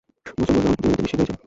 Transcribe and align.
মুসলমানরা 0.39 0.69
অল্পদিনের 0.71 0.75
মধ্যেই 0.81 1.01
নিশ্চিহ্ন 1.03 1.19
হয়ে 1.21 1.29
যাবে। 1.31 1.39